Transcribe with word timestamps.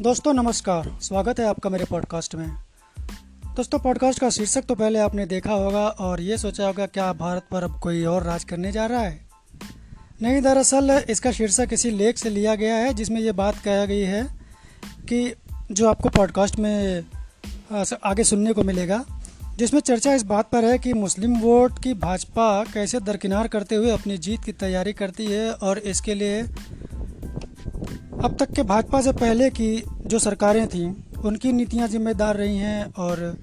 दोस्तों, 0.00 0.32
नमस्कार। 0.32 0.88
स्वागत 1.02 1.40
है 1.40 1.46
आपका 1.46 1.70
मेरे 1.70 1.84
पॉडकास्ट 1.84 2.34
में। 2.34 2.46
दोस्तों 3.56 3.78
पॉडकास्ट 3.78 4.20
का 4.20 4.30
शीर्षक 4.30 4.64
तो 4.64 4.74
पहले 4.74 4.98
आपने 4.98 5.26
देखा 5.26 5.52
होगा 5.52 5.86
और 5.88 6.20
ये 6.20 6.38
सोचा 6.38 6.66
होगा, 6.66 6.86
क्या 6.86 7.12
भारत 7.12 7.46
पर 7.50 7.62
अब 7.62 7.78
कोई 7.80 8.04
और 8.04 8.22
राज 8.22 8.44
करने 8.44 8.72
जा 8.72 8.86
रहा 8.86 9.00
है? 9.00 9.20
नहीं, 10.22 10.40
दरअसल 10.42 10.90
इसका 11.10 11.32
शीर्षक 11.32 11.68
किसी 11.68 11.90
लेख 11.90 12.18
से 12.18 12.30
लिया 12.30 12.54
गया 12.54 12.76
है, 12.76 12.94
जिसमें 12.94 13.20
ये 13.20 13.32
बात 13.32 13.58
कहा 13.58 13.84
गई 13.84 14.00
है 14.00 14.22
कि 15.08 15.34
जो 15.72 15.88
आपको 15.88 16.08
पॉडकास्ट 16.08 16.58
में 16.58 17.04
आगे 18.04 18.24
सुनने 18.24 18.52
को 18.52 18.62
मिलेगा, 18.62 19.04
जिसमें 19.58 19.80
चर्चा 19.80 20.14
इस 20.14 20.22
बात 20.22 20.50
पर 20.50 20.64
है 20.64 20.78
कि 20.78 20.92
मुस्लिम 20.94 21.38
वोट 21.40 21.82
की 21.82 21.94
भाजपा 21.94 22.64
कैसे 22.64 23.00
दरकिनार 23.00 23.48
करते 23.48 23.74
हुए 23.74 23.90
अपनी 23.90 24.18
जीत 24.18 24.44
की 24.44 24.52
तैयारी 24.52 24.92
करती 24.92 25.26
है 25.26 25.50
और 25.52 25.78
इसके 25.78 26.14
लिए 26.14 26.42
अब 28.20 28.36
तक 28.36 28.50
के 28.52 28.62
भाजपा 28.62 29.00
से 29.00 29.12
पहले 29.12 29.48
की 29.50 29.82
जो 30.06 30.18
सरकारें 30.18 30.66
थीं, 30.68 30.88
उनकी 31.24 31.52
नीतियाँ 31.52 31.86
जिम्मेदार 31.88 32.36
रही 32.36 32.56
हैं 32.56 32.92
और 32.94 33.36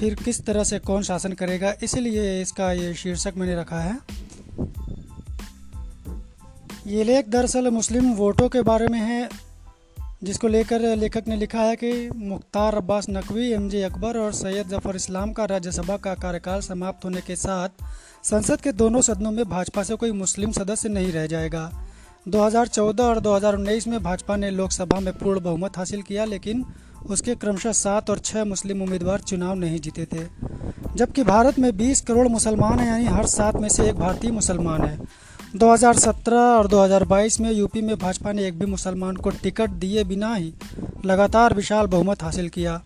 फिर 0.00 0.14
किस 0.14 0.44
तरह 0.46 0.64
से 0.64 0.78
कौन 0.80 1.02
शासन 1.02 1.32
करेगा, 1.32 1.72
इसलिए 1.82 2.40
इसका 2.42 2.70
ये 2.72 2.92
शीर्षक 2.94 3.34
मैंने 3.36 3.56
रखा 3.56 3.80
है। 3.80 3.98
ये 6.86 7.04
लेख 7.04 7.28
दरअसल 7.28 7.70
मुस्लिम 7.70 8.12
वोटों 8.12 8.48
के 8.48 8.62
बारे 8.62 8.86
में 8.86 8.98
है, 8.98 9.28
जिसको 10.24 10.48
लेकर 10.48 10.80
लेखक 10.96 11.28
ने 11.28 11.36
लिखा 11.36 11.62
है 11.62 11.74
कि 11.76 11.92
मुख्तार 12.16 12.74
अब्बास 12.74 13.06
नकवी 13.10 13.50
एम 13.52 13.68
जे 13.68 13.82
अकबर 13.82 14.18
और 14.18 14.32
सैयद 14.34 14.68
जफ़र 14.68 14.96
इस्लाम 14.96 15.32
का 15.32 15.44
राज्यसभा 15.46 15.96
का 15.96 16.14
कार्यकाल 16.14 16.60
समाप्त 16.60 17.04
होने 17.04 17.20
के 17.20 17.36
साथ 17.36 17.84
संसद 18.24 18.60
के 18.60 18.72
दोनों 18.74 19.00
सदनों 19.00 19.32
में 19.32 19.44
भाजपा 19.48 19.82
से 19.82 19.96
कोई 19.96 20.12
मुस्लिम 20.12 20.52
सदस्य 20.52 20.88
नहीं 20.88 21.12
रह 21.12 21.26
जाएगा। 21.26 21.70
2014 22.28 23.04
और 23.04 23.20
2019 23.20 23.86
में 23.86 24.02
भाजपा 24.02 24.36
ने 24.36 24.50
लोकसभा 24.50 25.00
में 25.00 25.18
पूर्ण 25.18 25.40
बहुमत 25.40 25.76
हासिल 25.76 26.02
किया, 26.02 26.24
लेकिन 26.24 26.64
उसके 27.06 27.34
क्रमशः 27.34 27.72
सात 27.72 28.10
और 28.10 28.18
छः 28.18 28.44
मुस्लिम 28.44 28.82
उम्मीदवार 28.82 29.20
चुनाव 29.20 29.54
नहीं 29.54 29.78
जीते 29.78 30.04
थे। 30.04 30.26
जबकि 30.96 31.22
भारत 31.22 31.58
में 31.58 31.76
20 31.76 32.00
करोड़ 32.00 32.28
मुसलमान 32.28 32.78
हैं, 32.78 32.88
यानी 32.88 33.04
हर 33.04 33.26
सात 33.26 33.56
में 33.56 33.68
से 33.68 33.88
एक 33.88 33.94
भारतीय 33.94 34.30
मुसलमान 34.30 34.82
है। 34.82 34.98
2017 35.56 36.36
और 36.36 36.68
2022 36.68 37.40
में 37.40 37.52
यूपी 37.52 37.82
में 37.82 37.98
भाजपा 37.98 38.32
ने 38.32 38.46
एक 38.46 38.58
भी 38.58 38.66
मुसलमान 38.66 39.16
को 39.16 39.30
टिकट 39.30 39.70
दिए 39.70 40.04
बिना 40.04 40.34
ही 40.34 40.54
लगातार 41.06 41.54
विशाल 41.54 41.86
बहुमत 41.86 42.22
हासिल 42.22 42.48
किया। 42.48 42.82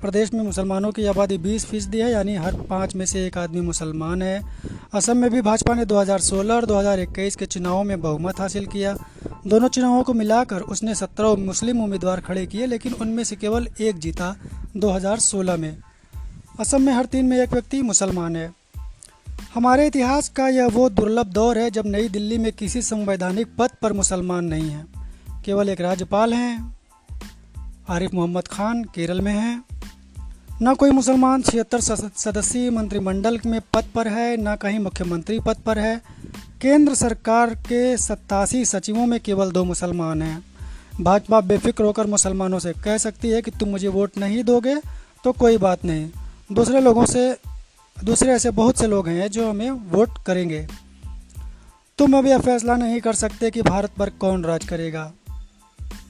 प्रदेश 0.00 0.34
में 0.34 0.42
मुसलमानों 0.42 0.92
की 0.92 1.04
आबादी 1.06 1.38
20 1.38 1.66
फ़ीसदी 1.66 1.98
है, 1.98 2.12
यानी 2.12 2.34
हर 2.34 2.54
पाँच 2.54 2.96
में 2.96 3.06
से 3.06 3.26
एक 3.26 3.38
आदमी 3.38 3.60
मुसलमान 3.60 4.22
है। 4.22 4.42
असम 4.94 5.16
में 5.16 5.30
भी 5.30 5.40
भाजपा 5.40 5.74
ने 5.74 5.84
2016 5.84 6.54
और 6.54 6.66
2021 6.66 7.36
के 7.36 7.46
चुनावों 7.46 7.84
में 7.84 8.00
बहुमत 8.00 8.40
हासिल 8.40 8.66
किया। 8.66 8.96
दोनों 9.46 9.68
चुनावों 9.68 10.02
को 10.02 10.14
मिलाकर 10.14 10.60
उसने 10.60 10.94
17 10.94 11.34
मुस्लिम 11.34 11.80
उम्मीदवार 11.80 12.20
खड़े 12.20 12.46
किए, 12.46 12.66
लेकिन 12.66 12.92
उनमें 12.92 13.24
से 13.24 13.36
केवल 13.36 13.68
एक 13.80 13.98
जीता 13.98 14.36
2016 14.76 15.56
में। 15.56 15.76
असम 16.60 16.82
में 16.82 16.92
हर 16.92 17.04
तीन 17.04 17.26
में 17.26 17.38
एक 17.38 17.52
व्यक्ति 17.52 17.82
मुसलमान 17.82 18.36
है। 18.36 18.52
हमारे 19.54 19.86
इतिहास 19.86 20.28
का 20.28 20.48
यह 20.48 20.66
वो 20.66 20.90
दुर्लभ 20.90 21.26
दौर 21.26 21.58
है 21.58 21.70
जब 21.70 21.82
नई 21.86 22.08
दिल्ली 22.08 22.38
में 22.38 22.52
किसी 22.52 22.82
संवैधानिक 22.82 23.46
पद 23.58 23.70
पर 23.82 23.92
मुसलमान 23.92 24.44
नहीं 24.44 24.70
हैं। 24.70 24.86
केवल 25.44 25.68
एक 25.68 25.80
राज्यपाल 25.80 26.34
हैं। 26.34 26.78
आरिफ 27.88 28.14
मोहम्मद 28.14 28.48
खान 28.48 28.84
केरल 28.84 29.20
में 29.20 29.32
हैं। 29.32 29.77
न 30.62 30.74
कोई 30.74 30.90
मुसलमान 30.90 31.42
छिहत्तर 31.42 31.80
सदस्यीय 31.80 32.70
मंत्रिमंडल 32.70 33.38
में 33.46 33.60
पद 33.74 33.84
पर 33.94 34.08
है, 34.08 34.36
न 34.36 34.54
कहीं 34.56 34.78
मुख्यमंत्री 34.78 35.38
पद 35.40 35.56
पर 35.56 35.78
है। 35.78 35.96
केंद्र 36.62 36.94
सरकार 36.94 37.54
के 37.66 37.96
सत्तासी 37.96 38.64
सचिवों 38.64 39.06
में 39.06 39.18
केवल 39.20 39.50
दो 39.50 39.64
मुसलमान 39.64 40.22
हैं। 40.22 40.42
भाजपा 41.00 41.40
बेफिक्र 41.40 41.84
होकर 41.84 42.06
मुसलमानों 42.06 42.58
से 42.58 42.72
कह 42.84 42.98
सकती 42.98 43.28
है 43.28 43.42
कि 43.42 43.50
तुम 43.50 43.68
मुझे 43.68 43.88
वोट 43.88 44.18
नहीं 44.18 44.42
दोगे 44.44 44.76
तो 45.24 45.32
कोई 45.32 45.58
बात 45.58 45.84
नहीं। 45.84 46.10
दूसरे 46.52 46.80
लोगों 46.80 47.04
से, 47.06 47.32
दूसरे 47.96 48.32
ऐसे 48.32 48.50
बहुत 48.50 48.78
से 48.78 48.86
लोग 48.86 49.08
हैं 49.08 49.28
जो 49.28 49.50
हमें 49.50 49.70
वोट 49.70 50.22
करेंगे। 50.26 50.66
तुम 51.98 52.16
अब 52.18 52.26
यह 52.26 52.38
फैसला 52.38 52.76
नहीं 52.76 53.00
कर 53.00 53.12
सकते 53.14 53.50
कि 53.50 53.62
भारत 53.62 53.90
पर 53.90 54.10
कौन 54.10 54.44
राज 54.44 54.64
करेगा। 54.64 55.12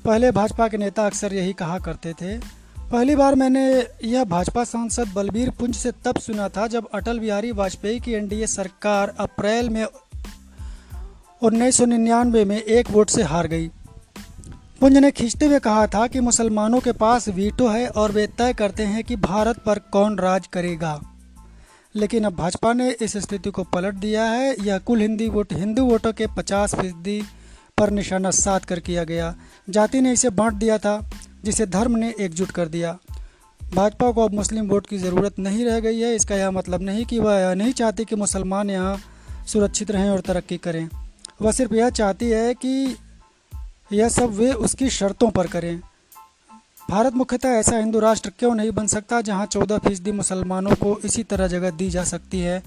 पहले 0.05 0.31
भाजपा 0.31 0.69
के 0.69 0.77
नेता 0.77 1.07
अक्सर 1.07 1.35
यही 1.35 1.53
कहा 1.53 1.79
करते 1.79 2.13
थे 2.13 2.58
पहली 2.93 3.17
बार 3.17 3.35
मैंने 3.35 3.87
यह 4.05 4.25
भाजपा 4.25 4.65
सांसद 4.65 5.09
बलबीर 5.15 5.51
पुंज 5.51 5.75
से 5.75 5.93
तब 5.93 6.19
सुना 6.19 6.49
था 6.49 6.67
जब 6.67 6.89
अटल 6.95 7.19
बिहारी 7.19 7.53
वाजपेयी 7.53 8.01
की 8.01 8.13
एनडीए 8.13 8.47
सरकार 8.47 9.15
अप्रैल 9.19 9.69
में 9.71 9.87
उन्नीस 11.43 11.77
सौ 11.77 11.85
निन्यानवे 11.85 12.45
में 12.45 12.63
एक 12.63 12.91
वोट 12.91 13.11
से 13.11 13.23
हार 13.23 13.47
गई। 13.47 13.69
पुंज 14.81 14.97
ने 14.97 15.11
खींचते 15.11 15.47
हुए 15.47 15.59
कहा 15.59 15.87
था 15.87 16.07
कि 16.07 16.21
मुसलमानों 16.21 16.81
के 16.81 16.93
पास 16.93 17.29
वीटो 17.29 17.69
है 17.69 17.89
और 17.89 18.13
वे 18.13 18.27
तय 18.27 18.53
करते 18.53 18.83
हैं 18.83 19.05
कि 19.05 19.17
भारत 19.17 19.59
पर 19.59 19.79
कौन 19.79 20.19
राज 20.19 20.47
करेगा। 20.47 21.03
लेकिन 21.95 22.25
अब 22.25 22.33
भाजपा 22.33 22.73
ने 22.73 22.91
इस 22.91 23.17
स्थिति 23.17 23.51
को 23.51 23.65
पलट 23.65 23.95
दिया 23.95 24.25
है। 24.25 24.57
यह 24.61 24.79
कुल 24.79 25.01
हिंदी 25.01 25.29
वोट 25.29 25.53
हिंदू 25.53 25.85
वोटों 25.85 26.13
के 26.13 26.27
50 26.27 26.75
फ़ीसदी 26.75 27.23
पर 27.79 27.91
निशाना 27.91 28.31
साध 28.31 28.65
कर 28.65 28.81
किया 28.81 29.05
गया। 29.05 29.35
जाति 29.71 30.01
ने 30.01 30.13
इसे 30.13 30.31
बांट 30.31 30.53
दिया 30.53 30.79
था। 30.79 31.11
जिसे 31.49 31.67
धर्म 31.67 31.97
ने 31.97 32.15
एकजुट 32.21 32.51
कर 32.51 32.69
दिया। 32.69 32.99
भाजपा 33.75 34.11
को 34.13 34.25
अब 34.25 34.35
मुस्लिम 34.35 34.67
वोट 34.67 34.87
की 34.87 34.99
ज़रूरत 34.99 35.39
नहीं 35.39 35.65
रह 35.65 35.81
गई 35.81 36.01
है। 36.01 36.15
इसका 36.17 36.35
यह 36.35 36.51
मतलब 36.51 36.83
नहीं 36.83 37.05
कि 37.05 37.19
वह 37.19 37.35
यह 37.35 37.55
नहीं 37.55 37.73
चाहती 37.73 38.05
कि 38.05 38.17
मुसलमान 38.17 38.71
यहाँ 38.71 38.97
सुरक्षित 39.47 39.91
रहें 39.91 40.11
और 40.11 40.21
तरक्की 40.21 40.57
करें। 40.57 40.89
वह 41.43 41.53
सिर्फ़ 41.53 41.75
यह 41.75 41.91
चाहती 41.91 42.31
है 42.31 42.55
कि 42.55 42.97
यह 43.93 44.09
सब 44.09 44.31
वे 44.31 44.53
उसकी 44.53 44.91
शर्तों 44.91 45.31
पर 45.31 45.47
करें। 45.47 45.81
भारत 46.91 47.13
मुख्यतः 47.13 47.49
ऐसा 47.49 47.77
हिंदू 47.77 48.01
राष्ट्र 48.01 48.33
क्यों 48.39 48.55
नहीं 48.55 48.71
बन 48.71 48.87
सकता 48.87 49.21
जहाँ 49.21 49.47
चौदह 49.47 49.79
फ़ीसदी 49.79 50.13
मुसलमानों 50.13 50.75
को 50.75 50.99
इसी 51.05 51.23
तरह 51.23 51.47
जगह 51.47 51.71
दी 51.71 51.91
जा 51.91 52.05
सकती 52.05 52.41
है? 52.41 52.63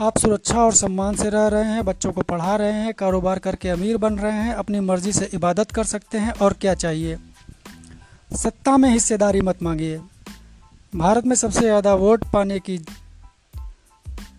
आप 0.00 0.18
सुरक्षा 0.18 0.58
और 0.58 0.72
सम्मान 0.72 1.16
से 1.16 1.30
रह 1.30 1.46
रहे 1.46 1.64
हैं, 1.64 1.84
बच्चों 1.84 2.12
को 2.12 2.20
पढ़ा 2.20 2.56
रहे 2.56 2.72
हैं, 2.72 2.94
कारोबार 2.94 3.38
करके 3.38 3.68
अमीर 3.68 3.96
बन 3.96 4.18
रहे 4.18 4.32
हैं, 4.32 4.54
अपनी 4.54 4.80
मर्ज़ी 4.80 5.12
से 5.12 5.30
इबादत 5.34 5.70
कर 5.70 5.84
सकते 5.84 6.18
हैं 6.18 6.32
और 6.32 6.52
क्या 6.52 6.74
चाहिए? 6.74 7.18
सत्ता 8.32 8.76
में 8.76 8.88
हिस्सेदारी 8.90 9.40
मत 9.40 9.62
मांगिए। 9.62 10.00
भारत 10.96 11.26
में 11.26 11.34
सबसे 11.36 11.60
ज़्यादा 11.60 11.94
वोट 11.94 12.24
पाने 12.32 12.58
की 12.58 12.76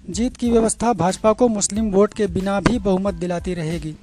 जीत 0.09 0.37
की 0.37 0.49
व्यवस्था 0.51 0.93
भाजपा 0.93 1.33
को 1.33 1.47
मुस्लिम 1.47 1.91
वोट 1.91 2.13
के 2.13 2.27
बिना 2.27 2.59
भी 2.59 2.79
बहुमत 2.79 3.13
दिलाती 3.13 3.53
रहेगी। 3.53 3.95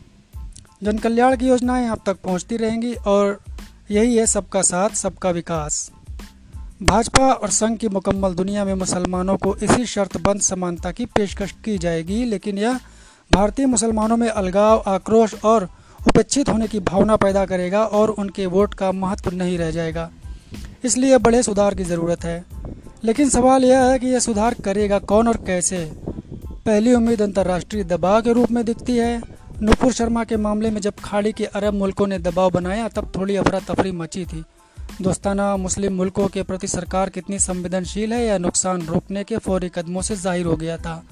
जन 0.82 0.98
कल्याण 0.98 1.36
की 1.36 1.48
योजनाएँ 1.48 1.88
आप 1.88 2.02
तक 2.06 2.20
पहुँचती 2.24 2.56
रहेंगी 2.56 2.94
और 2.94 3.40
यही 3.90 4.16
है 4.16 4.26
सबका 4.26 4.62
साथ, 4.62 4.90
सबका 4.90 5.30
विकास। 5.30 5.90
भाजपा 6.82 7.32
और 7.32 7.50
संघ 7.50 7.76
की 7.78 7.88
मुकम्मल 7.88 8.34
दुनिया 8.34 8.64
में 8.64 8.74
मुसलमानों 8.74 9.36
को 9.36 9.56
इसी 9.56 9.86
शर्तबंद 9.86 10.40
समानता 10.40 10.92
की 10.92 11.06
पेशकश 11.06 11.54
की 11.64 11.76
जाएगी, 11.78 12.24
लेकिन 12.24 12.58
यह 12.58 12.80
भारतीय 13.30 13.66
मुसलमानों 13.66 14.16
में 14.16 14.28
अलगाव, 14.28 14.82
आक्रोश 14.86 15.34
और 15.44 15.68
उपेक्षित 16.08 16.48
होने 16.48 16.68
की 16.68 16.80
भावना 16.80 17.16
पैदा 17.16 17.44
करेगा 17.46 17.84
और 17.84 18.08
उनके 18.08 18.46
वोट 18.46 18.74
का 18.74 18.92
महत्व 18.92 19.30
नहीं 19.30 19.58
रह 19.58 19.70
जाएगा। 19.70 20.10
इसलिए 20.84 21.18
बड़े 21.18 21.42
सुधार 21.42 21.74
की 21.74 21.84
ज़रूरत 21.84 22.24
है। 22.24 22.44
लेकिन 23.04 23.28
सवाल 23.28 23.64
यह 23.64 23.82
है 23.82 23.98
कि 23.98 24.06
यह 24.06 24.18
सुधार 24.18 24.54
करेगा 24.54 24.98
कौन 24.98 25.28
और 25.28 25.36
कैसे? 25.36 25.92
पहली 26.66 26.94
उम्मीद 26.94 27.22
अंतर्राष्ट्रीय 27.22 27.84
दबाव 27.84 28.22
के 28.22 28.32
रूप 28.32 28.50
में 28.50 28.64
दिखती 28.64 28.96
है। 28.96 29.22
नुपुर 29.62 29.92
शर्मा 29.92 30.24
के 30.24 30.36
मामले 30.36 30.70
में 30.70 30.80
जब 30.80 30.94
खाड़ी 31.04 31.32
के 31.32 31.44
अरब 31.44 31.74
मुल्कों 31.74 32.06
ने 32.06 32.18
दबाव 32.18 32.50
बनाया, 32.50 32.88
तब 32.88 33.12
थोड़ी 33.16 33.36
अफरा 33.36 33.58
तफरी 33.58 33.92
मची 33.92 34.24
थी। 34.24 34.44
दोस्ताना 35.02 35.56
मुस्लिम 35.56 35.92
मुल्कों 35.92 36.28
के 36.28 36.42
प्रति 36.42 36.66
सरकार 36.66 37.08
कितनी 37.08 37.38
संवेदनशील 37.38 38.12
है 38.12 38.26
या 38.26 38.38
नुकसान 38.38 38.82
रोकने 38.82 39.24
के 39.24 39.36
फौरी 39.36 39.68
कदमों 39.68 40.02
से 40.02 40.16
ज़ाहिर 40.16 40.46
हो 40.46 40.56
गया 40.56 40.76
था। 40.76 41.02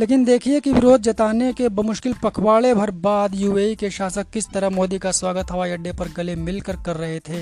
लेकिन 0.00 0.24
देखिए 0.24 0.60
कि 0.60 0.72
विरोध 0.72 1.00
जताने 1.02 1.52
के 1.52 1.68
बमुश्किल 1.68 2.14
पखवाड़े 2.22 2.74
भर 2.74 2.90
बाद 2.90 3.34
यूएई 3.34 3.74
के 3.74 3.90
शासक 3.90 4.26
किस 4.30 4.48
तरह 4.50 4.70
मोदी 4.70 4.98
का 4.98 5.10
स्वागत 5.10 5.50
हवाई 5.52 5.70
अड्डे 5.70 5.92
पर 5.92 6.08
गले 6.08 6.34
मिलकर 6.36 6.76
कर 6.76 6.96
रहे 6.96 7.18
थे। 7.18 7.40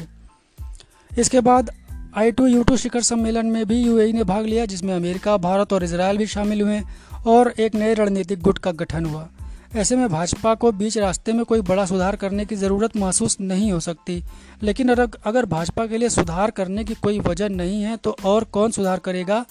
इसके 1.19 1.41
बाद 1.41 1.71
आई 2.17 2.33
टू, 2.33 2.47
यू 2.47 2.63
टू 2.63 2.77
शिखर 2.77 3.03
सम्मेलन 3.03 3.47
में 3.47 3.65
भी 3.67 3.77
यूएई 3.83 4.13
ने 4.13 4.25
भाग 4.25 4.47
लिया, 4.47 4.65
जिसमें 4.67 4.95
अमेरिका, 4.95 5.37
भारत 5.37 5.73
और 5.73 5.85
इसराइल 5.85 6.19
भी 6.19 6.27
शामिल 6.27 6.63
हुए 6.63 6.81
और 7.27 7.53
एक 7.61 7.75
नए 7.75 7.95
रणनीतिक 7.95 8.41
गुट 8.41 8.59
का 8.59 8.73
गठन 8.73 9.05
हुआ। 9.07 9.29
ऐसे 9.77 9.97
में 9.97 10.09
भाजपा 10.09 10.55
को 10.55 10.73
बीच 10.73 10.97
रास्ते 10.99 11.33
में 11.33 11.45
कोई 11.45 11.61
बड़ा 11.61 11.85
सुधार 11.87 12.17
करने 12.17 12.45
की 12.45 12.57
ज़रूरत 12.57 12.97
महसूस 12.97 13.37
नहीं 13.41 13.71
हो 13.73 13.79
सकती। 13.81 14.23
लेकिन 14.63 14.89
अगर 14.91 15.47
भाजपा 15.47 15.87
के 15.87 15.99
लिए 15.99 16.09
सुधार 16.09 16.51
करने 16.51 16.85
की 16.85 16.95
कोई 16.95 17.21
वजह 17.21 17.49
नहीं 17.51 17.83
है 17.83 17.97
तो 17.97 18.17
और 18.25 18.45
कौन 18.53 18.71
सुधार 18.71 18.99
करेगा? 18.99 19.45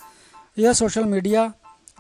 यह 0.60 0.74
सोशल 0.74 1.06
मीडिया 1.06 1.52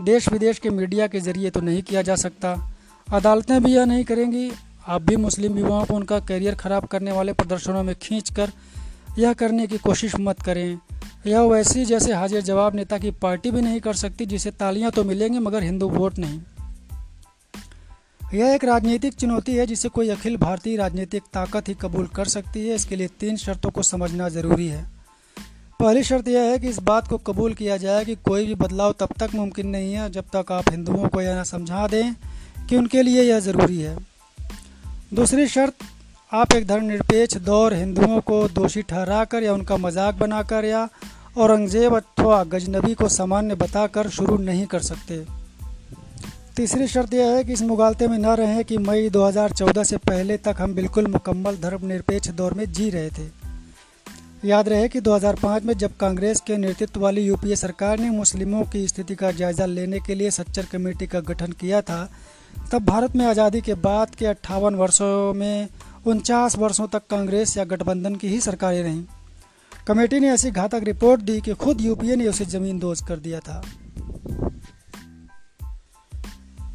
देश 0.01 0.29
विदेश 0.29 0.59
के 0.59 0.69
मीडिया 0.69 1.07
के 1.07 1.19
ज़रिए 1.19 1.49
तो 1.49 1.61
नहीं 1.61 1.81
किया 1.83 2.01
जा 2.01 2.15
सकता। 2.15 2.71
अदालतें 3.13 3.63
भी 3.63 3.75
यह 3.75 3.85
नहीं 3.85 4.03
करेंगी। 4.03 4.51
आप 4.87 5.01
भी 5.01 5.15
मुस्लिम 5.15 5.57
युवाओं 5.57 5.85
को 5.85 5.95
उनका 5.95 6.19
करियर 6.19 6.55
ख़राब 6.55 6.85
करने 6.85 7.11
वाले 7.11 7.33
प्रदर्शनों 7.33 7.83
में 7.83 7.95
खींच 7.95 8.29
कर 8.29 8.51
यह 9.19 9.33
करने 9.33 9.67
की 9.67 9.77
कोशिश 9.77 10.15
मत 10.19 10.41
करें। 10.41 10.79
यह 11.27 11.41
वैसी 11.41 11.85
जैसे 11.85 12.13
हाजिर 12.13 12.41
जवाब 12.41 12.75
नेता 12.75 12.97
की 12.97 13.11
पार्टी 13.11 13.51
भी 13.51 13.61
नहीं 13.61 13.79
कर 13.79 13.93
सकती, 13.93 14.25
जिसे 14.25 14.51
तालियाँ 14.51 14.91
तो 14.91 15.03
मिलेंगी 15.03 15.39
मगर 15.39 15.63
हिंदू 15.63 15.89
वोट 15.89 16.19
नहीं। 16.19 16.39
यह 18.33 18.53
एक 18.53 18.63
राजनीतिक 18.63 19.13
चुनौती 19.13 19.55
है, 19.55 19.65
जिसे 19.65 19.89
कोई 19.89 20.09
अखिल 20.09 20.37
भारतीय 20.37 20.77
राजनीतिक 20.77 21.23
ताकत 21.33 21.67
ही 21.67 21.73
कबूल 21.73 22.07
कर 22.07 22.25
सकती 22.25 22.67
है। 22.67 22.75
इसके 22.75 22.95
लिए 22.95 23.07
तीन 23.07 23.37
शर्तों 23.37 23.71
को 23.71 23.81
समझना 23.81 24.29
ज़रूरी 24.29 24.67
है। 24.67 24.96
पहली 25.79 26.03
शर्त 26.03 26.27
यह 26.27 26.41
है 26.41 26.59
कि 26.59 26.69
इस 26.69 26.79
बात 26.79 27.07
को 27.07 27.17
कबूल 27.17 27.53
किया 27.53 27.77
जाए 27.77 28.05
कि 28.05 28.15
कोई 28.15 28.45
भी 28.45 28.55
बदलाव 28.55 28.95
तब 28.99 29.09
तक 29.19 29.29
मुमकिन 29.35 29.67
नहीं 29.67 29.93
है 29.93 30.09
जब 30.09 30.23
तक 30.35 30.51
आप 30.51 30.71
हिंदुओं 30.71 31.07
को 31.07 31.21
यह 31.21 31.35
ना 31.35 31.43
समझा 31.43 31.87
दें 31.87 32.13
कि 32.69 32.75
उनके 32.75 33.01
लिए 33.01 33.23
यह 33.23 33.39
ज़रूरी 33.39 33.81
है। 33.81 33.97
दूसरी 35.13 35.47
शर्त, 35.47 35.73
आप 36.33 36.53
एक 36.53 36.67
धर्मनिरपेक्ष 36.67 37.37
दौर 37.37 37.73
हिंदुओं 37.73 38.19
को 38.19 38.47
दोषी 38.47 38.81
ठहराकर 38.81 39.43
या 39.43 39.53
उनका 39.53 39.77
मज़ाक 39.77 40.15
बनाकर 40.15 40.65
या 40.65 40.89
औरंगज़ेब 41.37 41.95
अथवा 41.95 42.43
गजनबी 42.43 42.93
को 42.93 43.09
सामान्य 43.09 43.55
बताकर 43.55 44.09
शुरू 44.09 44.37
नहीं 44.37 44.65
कर 44.65 44.79
सकते। 44.79 45.25
तीसरी 46.55 46.87
शर्त 46.87 47.13
यह 47.13 47.25
है 47.25 47.43
कि 47.43 47.53
इस 47.53 47.61
मुगालते 47.61 48.07
में 48.07 48.17
न 48.17 48.25
रहें 48.25 48.65
कि 48.65 48.77
मई 48.77 49.09
2014 49.09 49.83
से 49.83 49.97
पहले 49.97 50.37
तक 50.37 50.55
हम 50.59 50.73
बिल्कुल 50.73 51.07
मुकम्मल 51.07 51.57
धर्मनिरपेक्ष 51.57 52.29
दौर 52.29 52.53
में 52.53 52.71
जी 52.71 52.89
रहे 52.89 53.09
थे। 53.09 53.46
याद 54.47 54.69
रहे 54.69 54.87
कि 54.87 54.99
2005 55.01 55.63
में 55.65 55.73
जब 55.73 55.95
कांग्रेस 55.97 56.39
के 56.39 56.57
नेतृत्व 56.57 56.99
वाली 56.99 57.21
यूपीए 57.21 57.55
सरकार 57.55 57.99
ने 57.99 58.09
मुस्लिमों 58.09 58.63
की 58.63 58.87
स्थिति 58.87 59.15
का 59.15 59.31
जायजा 59.31 59.65
लेने 59.65 59.99
के 59.99 60.15
लिए 60.15 60.31
सच्चर 60.31 60.65
कमेटी 60.65 61.07
का 61.07 61.19
गठन 61.19 61.51
किया 61.51 61.81
था, 61.81 62.09
तब 62.71 62.85
भारत 62.85 63.15
में 63.15 63.25
आज़ादी 63.25 63.61
के 63.61 63.73
बाद 63.73 64.15
के 64.15 64.25
अट्ठावन 64.25 64.75
वर्षों 64.75 65.33
में 65.33 65.67
उनचास 66.05 66.57
वर्षों 66.57 66.87
तक 66.87 67.07
कांग्रेस 67.09 67.57
या 67.57 67.63
गठबंधन 67.65 68.15
की 68.15 68.27
ही 68.27 68.39
सरकारें 68.41 68.81
रहीं। 68.83 69.03
कमेटी 69.87 70.19
ने 70.19 70.29
ऐसी 70.29 70.51
घातक 70.51 70.81
रिपोर्ट 70.83 71.21
दी 71.21 71.39
कि 71.41 71.53
खुद 71.53 71.81
यूपीए 71.81 72.15
ने 72.15 72.27
उसे 72.27 72.45
ज़मीन 72.45 72.79
दोज 72.79 73.01
कर 73.01 73.19
दिया 73.19 73.39
था। 73.39 73.61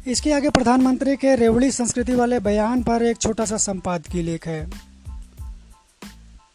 इसके 0.07 0.31
आगे 0.31 0.49
प्रधानमंत्री 0.49 1.15
के 1.15 1.35
रेवड़ी 1.35 1.71
संस्कृति 1.71 2.15
वाले 2.15 2.39
बयान 2.39 2.83
पर 2.83 3.03
एक 3.03 3.17
छोटा 3.17 3.45
सा 3.45 3.57
संपादकीय 3.57 4.21
लेख 4.21 4.47
है। 4.47 4.92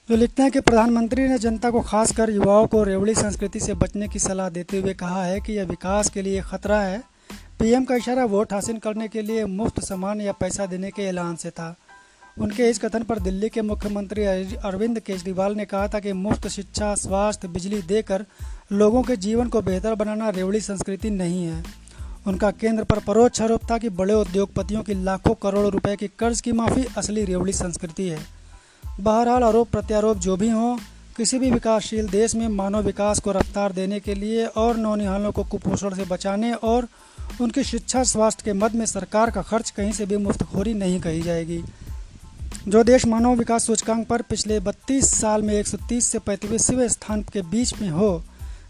जो 0.08 0.16
लिखते 0.16 0.42
हैं 0.42 0.50
कि 0.52 0.60
प्रधानमंत्री 0.60 1.26
ने 1.28 1.38
जनता 1.38 1.70
को 1.70 1.80
खासकर 1.80 2.30
युवाओं 2.30 2.66
को 2.66 2.82
रेवड़ी 2.84 3.14
संस्कृति 3.14 3.60
से 3.60 3.74
बचने 3.74 4.06
की 4.08 4.18
सलाह 4.18 4.48
देते 4.48 4.78
हुए 4.78 4.94
कहा 4.94 5.24
है 5.24 5.40
कि 5.40 5.52
यह 5.52 5.64
विकास 5.64 6.08
के 6.10 6.22
लिए 6.22 6.40
खतरा 6.40 6.80
है। 6.80 7.02
पीएम 7.58 7.84
का 7.84 7.96
इशारा 7.96 8.24
वोट 8.24 8.52
हासिल 8.52 8.78
करने 8.78 9.08
के 9.08 9.22
लिए 9.22 9.44
मुफ़्त 9.46 9.80
सामान 9.80 10.20
या 10.20 10.32
पैसा 10.32 10.66
देने 10.66 10.90
के 10.90 11.02
ऐलान 11.02 11.34
से 11.36 11.50
था। 11.50 11.74
उनके 12.36 12.68
इस 12.70 12.78
कथन 12.78 13.02
पर 13.02 13.18
दिल्ली 13.18 13.48
के 13.48 13.62
मुख्यमंत्री 13.62 14.24
अरविंद 14.24 15.00
केजरीवाल 15.00 15.56
ने 15.56 15.64
कहा 15.64 15.88
था 15.88 16.00
कि 16.00 16.12
मुफ़्त 16.14 16.48
शिक्षा, 16.48 16.94
स्वास्थ्य, 16.94 17.48
बिजली 17.48 17.82
देकर 17.82 18.24
लोगों 18.72 19.02
के 19.02 19.16
जीवन 19.18 19.48
को 19.48 19.62
बेहतर 19.62 19.94
बनाना 19.94 20.30
रेवड़ी 20.30 20.60
संस्कृति 20.60 21.10
नहीं 21.10 21.44
है। 21.44 21.62
उनका 22.26 22.50
केंद्र 22.50 22.84
पर 22.84 22.98
परोक्ष 22.98 23.42
आरोप 23.42 23.70
था 23.70 23.78
कि 23.78 23.88
बड़े 23.90 24.14
उद्योगपतियों 24.14 24.82
की 24.82 24.94
लाखों 24.94 25.34
करोड़ 25.34 25.66
रुपए 25.66 25.96
की 25.96 26.08
कर्ज 26.08 26.40
की 26.40 26.52
माफ़ी 26.52 26.86
असली 26.96 27.24
रेवड़ी 27.24 27.52
संस्कृति 27.52 28.08
है। 28.08 28.37
बहरहाल 29.00 29.42
आरोप 29.42 29.68
प्रत्यारोप 29.70 30.16
जो 30.16 30.36
भी 30.36 30.48
हों, 30.50 30.78
किसी 31.16 31.38
भी 31.38 31.50
विकासशील 31.50 32.08
देश 32.08 32.34
में 32.34 32.48
मानव 32.48 32.82
विकास 32.82 33.18
को 33.18 33.32
रफ्तार 33.32 33.72
देने 33.72 34.00
के 34.00 34.14
लिए 34.14 34.46
और 34.46 34.76
नौनिहालों 34.76 35.32
को 35.32 35.44
कुपोषण 35.44 35.94
से 35.94 36.04
बचाने 36.04 36.52
और 36.52 36.88
उनकी 37.40 37.64
शिक्षा 37.64 38.02
स्वास्थ्य 38.02 38.42
के 38.44 38.52
मद 38.52 38.74
में 38.74 38.86
सरकार 38.86 39.30
का 39.30 39.42
खर्च 39.42 39.70
कहीं 39.70 39.92
से 39.92 40.06
भी 40.06 40.16
मुफ्तखोरी 40.16 40.74
नहीं 40.74 41.00
कही 41.00 41.22
जाएगी। 41.22 41.62
जो 42.68 42.82
देश 42.84 43.06
मानव 43.06 43.34
विकास 43.34 43.66
सूचकांक 43.66 44.06
पर 44.06 44.22
पिछले 44.22 44.60
32 44.60 45.04
साल 45.20 45.42
में 45.42 45.62
130 45.62 46.00
से 46.00 46.18
पैंतीसवें 46.18 46.88
स्थान 46.88 47.22
के 47.22 47.42
बीच 47.42 47.80
में 47.82 47.90
हो, 47.90 48.24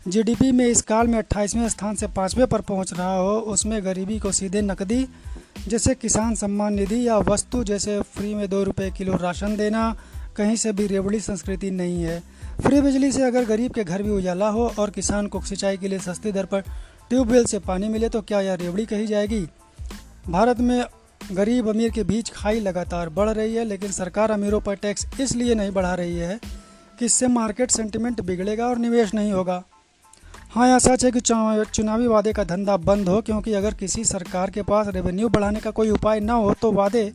जीडीपी 0.08 0.52
में 0.52 0.66
इस 0.66 0.82
काल 0.82 1.06
में 1.06 1.19
28वें 1.19 1.69
स्थान 1.69 1.94
से 1.94 2.06
पाँचवें 2.06 2.46
पर 2.46 2.60
पहुँच 2.60 2.92
रहा 2.92 3.16
हो, 3.16 3.38
उसमें 3.38 3.84
गरीबी 3.84 4.19
को 4.19 4.32
सीधे 4.32 4.62
नकदी, 4.62 5.06
जैसे 5.69 5.94
किसान 5.94 6.34
सम्मान 6.34 6.74
निधि 6.74 7.08
या 7.08 7.19
वस्तु 7.19 7.64
जैसे 7.64 8.00
फ्री 8.00 8.34
में 8.34 8.48
दो 8.48 8.62
रुपये 8.64 8.90
किलो 8.90 9.16
राशन 9.16 9.56
देना 9.56 9.96
कहीं 10.38 10.56
से 10.56 10.73
भी 10.73 10.87
रेवड़ी 10.87 11.20
संस्कृति 11.20 11.70
नहीं 11.73 12.02
है। 12.02 12.19
फ्री 12.62 12.81
बिजली 12.81 13.11
से 13.12 13.23
अगर 13.23 13.44
गरीब 13.44 13.73
के 13.73 13.85
घर 13.85 14.02
भी 14.02 14.11
उजाला 14.11 14.49
हो 14.49 14.67
और 14.79 14.90
किसान 14.90 15.26
को 15.26 15.40
सिंचाई 15.43 15.76
के 15.76 15.88
लिए 15.88 15.99
सस्ती 16.00 16.32
दर 16.32 16.44
पर 16.44 16.61
ट्यूबवेल 17.11 17.44
से 17.44 17.58
पानी 17.61 17.88
मिले 17.88 18.08
तो 18.08 18.20
क्या 18.23 18.40
यह 18.40 18.55
रेवड़ी 18.56 18.87
कही 18.87 19.06
जाएगी? 19.06 19.40
भारत 20.29 20.61
में 20.61 20.85
गरीब 21.32 21.69
अमीर 21.69 21.90
के 21.90 22.02
बीच 22.05 22.31
खाई 22.31 22.61
लगातार 22.61 23.08
बढ़ 23.11 23.31
रही 23.31 23.55
है, 23.55 23.64
लेकिन 23.64 23.93
सरकार 23.93 24.31
अमीरों 24.31 24.61
पर 24.61 24.75
टैक्स 24.76 25.06
इसलिए 25.20 25.55
नहीं 25.55 25.70
बढ़ा 25.70 25.94
रही 25.94 26.17
है 26.17 26.38
कि 26.99 27.05
इससे 27.05 27.29
मार्केट 27.29 27.70
सेंटिमेंट 27.70 28.20
बिगड़ेगा 28.20 28.67
और 28.67 28.79
निवेश 28.79 29.14
नहीं 29.14 29.32
होगा। 29.32 29.62
हाँ 30.50 30.69
यह 30.69 30.79
सच 30.79 31.05
है 31.05 31.11
कि 31.11 31.20
चुनावी 31.20 32.06
वादे 32.06 32.32
का 32.32 32.44
धंधा 32.44 32.76
बंद 32.79 33.08
हो, 33.08 33.20
क्योंकि 33.20 33.52
अगर 33.52 33.75
किसी 33.75 34.05
सरकार 34.05 34.50
के 34.50 34.62
पास 34.62 34.88
रेवेन्यू 34.88 35.29
बढ़ाने 35.29 35.61
का 35.61 35.70
कोई 35.70 35.91
उपाय 35.91 36.20
ना 36.20 36.32
हो 36.34 36.55
तो 36.55 36.73
वादे 36.73 37.12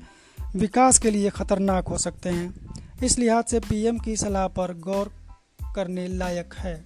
विकास 0.56 0.98
के 1.00 1.12
लिए 1.12 1.30
खतरनाक 1.30 1.88
हो 1.88 1.98
सकते 1.98 2.30
हैं। 2.30 2.82
इस 3.04 3.19
लिहाज 3.19 3.44
से 3.44 3.60
पीएम 3.60 4.00
की 4.00 4.16
सलाह 4.16 4.48
पर 4.48 4.74
गौर 4.74 5.12
करने 5.75 6.07
लायक 6.07 6.54
है। 6.54 6.84